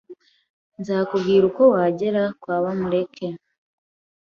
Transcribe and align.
Nzakubwira 0.79 1.43
uko 1.49 1.63
wagera 1.73 2.23
kwa 2.41 2.55
Bamureke. 2.63 3.27